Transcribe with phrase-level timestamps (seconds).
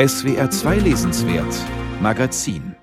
[0.00, 1.52] SWR 2 Lesenswert
[2.00, 2.76] Magazin.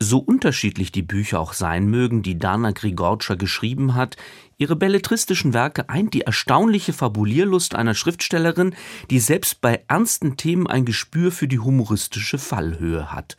[0.00, 4.16] So unterschiedlich die Bücher auch sein mögen, die Dana Grigorcia geschrieben hat,
[4.56, 8.76] Ihre belletristischen Werke eint die erstaunliche Fabulierlust einer Schriftstellerin,
[9.10, 13.36] die selbst bei ernsten Themen ein Gespür für die humoristische Fallhöhe hat.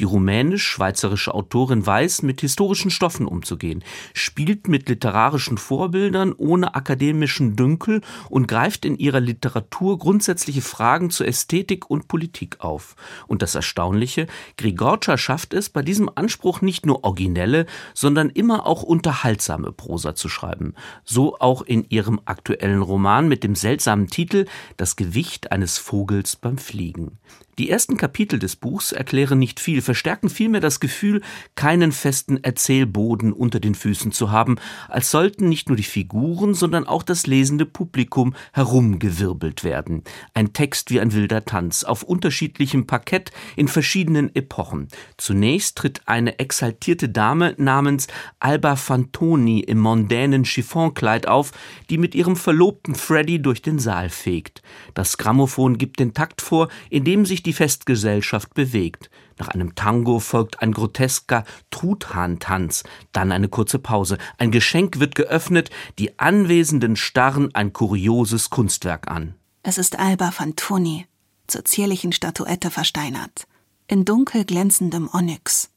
[0.00, 8.00] Die rumänisch-schweizerische Autorin weiß, mit historischen Stoffen umzugehen, spielt mit literarischen Vorbildern ohne akademischen Dünkel
[8.28, 12.96] und greift in ihrer Literatur grundsätzliche Fragen zur Ästhetik und Politik auf.
[13.28, 18.82] Und das Erstaunliche, Grigorcia schafft es, bei diesem Anspruch nicht nur originelle, sondern immer auch
[18.82, 20.74] unterhaltsame Prosa zu schreiben schreiben.
[21.04, 24.46] So auch in ihrem aktuellen Roman mit dem seltsamen Titel
[24.76, 27.18] Das Gewicht eines Vogels beim Fliegen.
[27.58, 31.22] Die ersten Kapitel des Buchs erklären nicht viel, verstärken vielmehr das Gefühl,
[31.54, 34.56] keinen festen Erzählboden unter den Füßen zu haben,
[34.88, 40.02] als sollten nicht nur die Figuren, sondern auch das lesende Publikum herumgewirbelt werden.
[40.34, 44.88] Ein Text wie ein wilder Tanz, auf unterschiedlichem Parkett in verschiedenen Epochen.
[45.16, 48.06] Zunächst tritt eine exaltierte Dame namens
[48.38, 51.52] Alba Fantoni im mondänen Chiffonkleid auf,
[51.88, 54.60] die mit ihrem Verlobten Freddy durch den Saal fegt.
[54.92, 59.08] Das Grammophon gibt den Takt vor, in dem sich die Festgesellschaft bewegt.
[59.38, 64.18] Nach einem Tango folgt ein grotesker Truthahntanz, dann eine kurze Pause.
[64.38, 69.34] Ein Geschenk wird geöffnet, die Anwesenden starren ein kurioses Kunstwerk an.
[69.62, 71.06] Es ist Alba Fantoni,
[71.46, 73.46] zur zierlichen Statuette versteinert,
[73.86, 75.70] in dunkel glänzendem Onyx.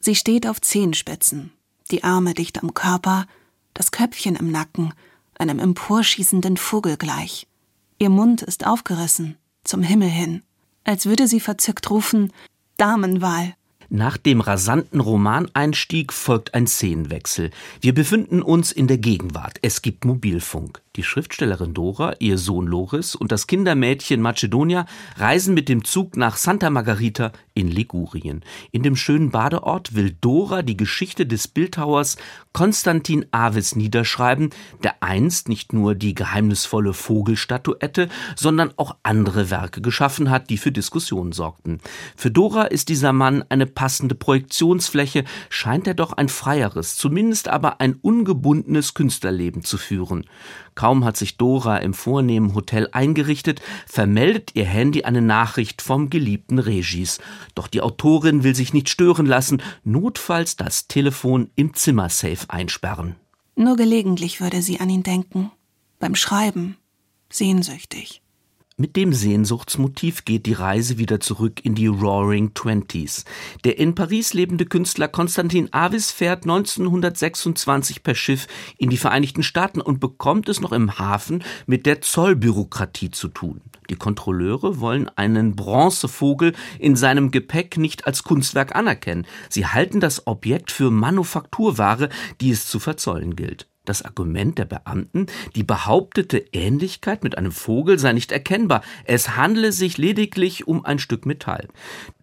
[0.00, 1.52] Sie steht auf Zehenspitzen,
[1.90, 3.26] die Arme dicht am Körper,
[3.72, 4.92] das Köpfchen im Nacken,
[5.38, 7.46] einem emporschießenden Vogel gleich.
[7.98, 10.42] Ihr Mund ist aufgerissen, zum Himmel hin
[10.84, 12.32] als würde sie verzückt rufen
[12.76, 13.54] Damenwahl.
[13.88, 17.50] Nach dem rasanten Romaneinstieg folgt ein Szenenwechsel.
[17.80, 19.58] Wir befinden uns in der Gegenwart.
[19.62, 20.83] Es gibt Mobilfunk.
[20.96, 26.36] Die Schriftstellerin Dora, ihr Sohn Loris und das Kindermädchen Macedonia reisen mit dem Zug nach
[26.36, 28.44] Santa Margarita in Ligurien.
[28.70, 32.16] In dem schönen Badeort will Dora die Geschichte des Bildhauers
[32.52, 34.50] Konstantin Aves niederschreiben,
[34.84, 40.70] der einst nicht nur die geheimnisvolle Vogelstatuette, sondern auch andere Werke geschaffen hat, die für
[40.70, 41.80] Diskussionen sorgten.
[42.14, 47.80] Für Dora ist dieser Mann eine passende Projektionsfläche, scheint er doch ein freieres, zumindest aber
[47.80, 50.26] ein ungebundenes Künstlerleben zu führen.
[50.84, 56.58] Kaum hat sich Dora im vornehmen Hotel eingerichtet, vermeldet ihr Handy eine Nachricht vom geliebten
[56.58, 57.20] Regis.
[57.54, 63.14] Doch die Autorin will sich nicht stören lassen, notfalls das Telefon im Zimmersafe einsperren.
[63.56, 65.50] Nur gelegentlich würde sie an ihn denken.
[66.00, 66.76] Beim Schreiben.
[67.30, 68.20] Sehnsüchtig.
[68.76, 73.24] Mit dem Sehnsuchtsmotiv geht die Reise wieder zurück in die Roaring Twenties.
[73.62, 79.80] Der in Paris lebende Künstler Konstantin Avis fährt 1926 per Schiff in die Vereinigten Staaten
[79.80, 83.60] und bekommt es noch im Hafen mit der Zollbürokratie zu tun.
[83.90, 89.24] Die Kontrolleure wollen einen Bronzevogel in seinem Gepäck nicht als Kunstwerk anerkennen.
[89.50, 92.08] Sie halten das Objekt für Manufakturware,
[92.40, 93.68] die es zu verzollen gilt.
[93.84, 99.72] Das Argument der Beamten, die behauptete Ähnlichkeit mit einem Vogel sei nicht erkennbar, es handle
[99.72, 101.68] sich lediglich um ein Stück Metall.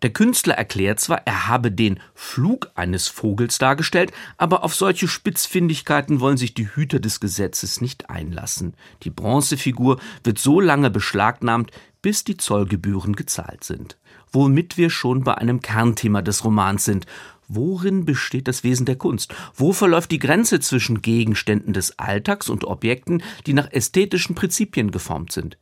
[0.00, 6.20] Der Künstler erklärt zwar, er habe den Flug eines Vogels dargestellt, aber auf solche Spitzfindigkeiten
[6.20, 8.72] wollen sich die Hüter des Gesetzes nicht einlassen.
[9.02, 13.98] Die Bronzefigur wird so lange beschlagnahmt, bis die Zollgebühren gezahlt sind.
[14.32, 17.06] Womit wir schon bei einem Kernthema des Romans sind
[17.52, 19.34] Worin besteht das Wesen der Kunst?
[19.56, 25.32] Wo verläuft die Grenze zwischen Gegenständen des Alltags und Objekten, die nach ästhetischen Prinzipien geformt
[25.32, 25.58] sind?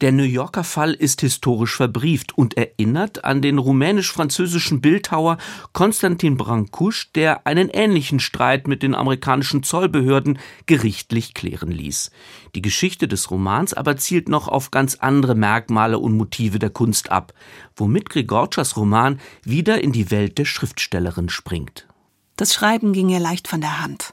[0.00, 5.38] Der New Yorker Fall ist historisch verbrieft und erinnert an den rumänisch-französischen Bildhauer
[5.72, 12.10] Konstantin Brancusch, der einen ähnlichen Streit mit den amerikanischen Zollbehörden gerichtlich klären ließ.
[12.54, 17.10] Die Geschichte des Romans aber zielt noch auf ganz andere Merkmale und Motive der Kunst
[17.10, 17.32] ab,
[17.74, 21.86] womit Grigorcias Roman wieder in die Welt der Schriftstellerin springt.
[22.36, 24.12] Das Schreiben ging ihr leicht von der Hand.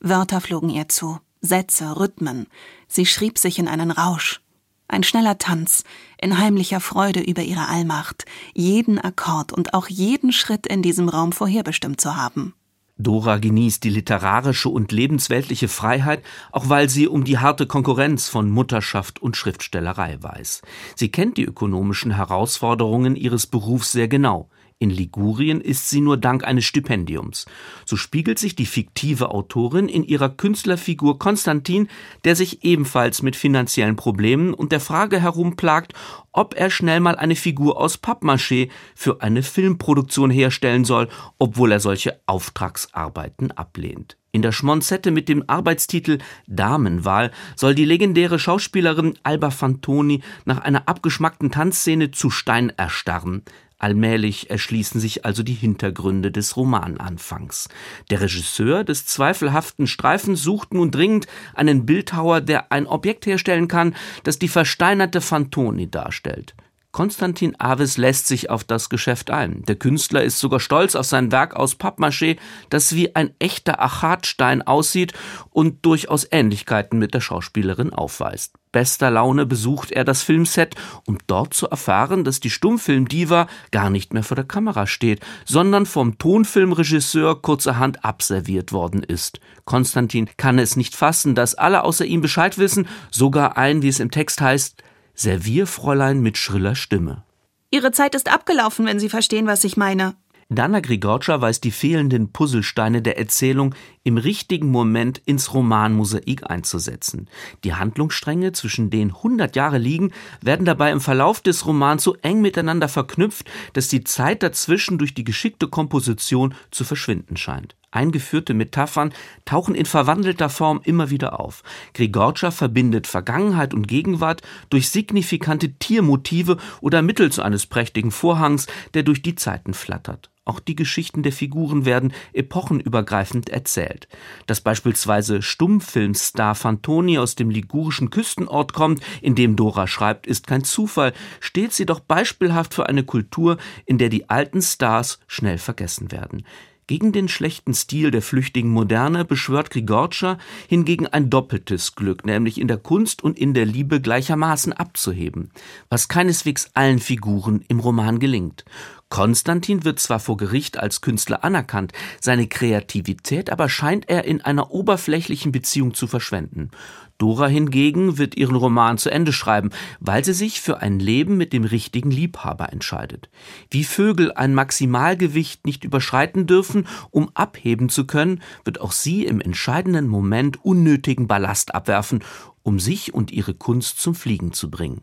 [0.00, 2.46] Wörter flogen ihr zu, Sätze, Rhythmen.
[2.86, 4.40] Sie schrieb sich in einen Rausch.
[4.88, 5.84] Ein schneller Tanz,
[6.20, 8.24] in heimlicher Freude über ihre Allmacht,
[8.54, 12.54] jeden Akkord und auch jeden Schritt in diesem Raum vorherbestimmt zu haben.
[13.00, 18.50] Dora genießt die literarische und lebensweltliche Freiheit, auch weil sie um die harte Konkurrenz von
[18.50, 20.62] Mutterschaft und Schriftstellerei weiß.
[20.96, 24.48] Sie kennt die ökonomischen Herausforderungen ihres Berufs sehr genau.
[24.80, 27.46] In Ligurien ist sie nur dank eines Stipendiums.
[27.84, 31.88] So spiegelt sich die fiktive Autorin in ihrer Künstlerfigur Konstantin,
[32.22, 35.94] der sich ebenfalls mit finanziellen Problemen und der Frage herumplagt,
[36.32, 41.08] ob er schnell mal eine Figur aus Pappmaché für eine Filmproduktion herstellen soll,
[41.40, 44.16] obwohl er solche Auftragsarbeiten ablehnt.
[44.30, 50.86] In der Schmonzette mit dem Arbeitstitel Damenwahl soll die legendäre Schauspielerin Alba Fantoni nach einer
[50.86, 53.42] abgeschmackten Tanzszene zu Stein erstarren.
[53.78, 57.68] Allmählich erschließen sich also die Hintergründe des Romananfangs.
[58.10, 63.94] Der Regisseur des zweifelhaften Streifens sucht nun dringend einen Bildhauer, der ein Objekt herstellen kann,
[64.24, 66.54] das die versteinerte Fantoni darstellt.
[66.90, 69.62] Konstantin Aves lässt sich auf das Geschäft ein.
[69.68, 72.38] Der Künstler ist sogar stolz auf sein Werk aus Pappmaché,
[72.70, 75.12] das wie ein echter Achatstein aussieht
[75.50, 78.54] und durchaus Ähnlichkeiten mit der Schauspielerin aufweist.
[78.72, 80.76] Bester Laune besucht er das Filmset,
[81.06, 85.84] um dort zu erfahren, dass die Stummfilmdiva gar nicht mehr vor der Kamera steht, sondern
[85.84, 89.40] vom Tonfilmregisseur kurzerhand abserviert worden ist.
[89.64, 94.00] Konstantin kann es nicht fassen, dass alle außer ihm Bescheid wissen, sogar ein, wie es
[94.00, 94.82] im Text heißt,
[95.18, 97.24] Servierfräulein mit schriller Stimme.
[97.72, 100.14] Ihre Zeit ist abgelaufen, wenn Sie verstehen, was ich meine.
[100.48, 103.74] Dana Grigorcia weiß die fehlenden Puzzlesteine der Erzählung
[104.04, 107.28] im richtigen Moment ins Romanmosaik einzusetzen.
[107.64, 112.40] Die Handlungsstränge, zwischen denen 100 Jahre liegen, werden dabei im Verlauf des Romans so eng
[112.40, 117.74] miteinander verknüpft, dass die Zeit dazwischen durch die geschickte Komposition zu verschwinden scheint.
[117.90, 119.14] Eingeführte Metaphern
[119.44, 121.62] tauchen in verwandelter Form immer wieder auf.
[121.94, 129.22] Grigorcia verbindet Vergangenheit und Gegenwart durch signifikante Tiermotive oder mittels eines prächtigen Vorhangs, der durch
[129.22, 130.30] die Zeiten flattert.
[130.48, 134.08] Auch die Geschichten der Figuren werden epochenübergreifend erzählt.
[134.46, 140.64] Dass beispielsweise Stummfilmstar Fantoni aus dem ligurischen Küstenort kommt, in dem Dora schreibt, ist kein
[140.64, 146.12] Zufall, steht sie doch beispielhaft für eine Kultur, in der die alten Stars schnell vergessen
[146.12, 146.44] werden.
[146.88, 150.38] Gegen den schlechten Stil der flüchtigen Moderne beschwört Grigorcia
[150.68, 155.50] hingegen ein doppeltes Glück, nämlich in der Kunst und in der Liebe gleichermaßen abzuheben,
[155.90, 158.64] was keineswegs allen Figuren im Roman gelingt.
[159.10, 164.70] Konstantin wird zwar vor Gericht als Künstler anerkannt, seine Kreativität aber scheint er in einer
[164.70, 166.70] oberflächlichen Beziehung zu verschwenden.
[167.16, 171.52] Dora hingegen wird ihren Roman zu Ende schreiben, weil sie sich für ein Leben mit
[171.52, 173.28] dem richtigen Liebhaber entscheidet.
[173.70, 179.40] Wie Vögel ein Maximalgewicht nicht überschreiten dürfen, um abheben zu können, wird auch sie im
[179.40, 182.22] entscheidenden Moment unnötigen Ballast abwerfen,
[182.62, 185.02] um sich und ihre Kunst zum Fliegen zu bringen.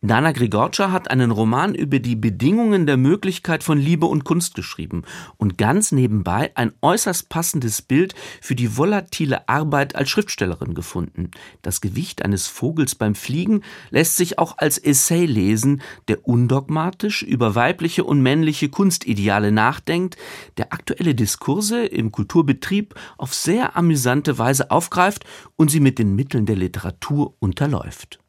[0.00, 5.02] Dana Grigorcia hat einen Roman über die Bedingungen der Möglichkeit von Liebe und Kunst geschrieben
[5.36, 11.30] und ganz nebenbei ein äußerst passendes Bild für die volatile Arbeit als Schriftstellerin gefunden.
[11.62, 17.54] Das Gewicht eines Vogels beim Fliegen lässt sich auch als Essay lesen, der undogmatisch über
[17.54, 20.16] weibliche und männliche Kunstideale nachdenkt,
[20.56, 25.24] der aktuelle Diskurse im Kulturbetrieb auf sehr amüsante Weise aufgreift
[25.56, 28.20] und sie mit den Mitteln der Literatur unterläuft.